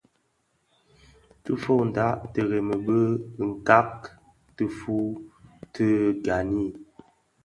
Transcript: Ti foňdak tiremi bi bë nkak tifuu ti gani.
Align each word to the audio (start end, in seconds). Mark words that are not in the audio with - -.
Ti 1.43 1.51
foňdak 1.63 2.17
tiremi 2.33 2.75
bi 2.85 2.97
bë 3.35 3.43
nkak 3.55 3.91
tifuu 4.55 5.07
ti 5.73 5.87
gani. 6.25 6.65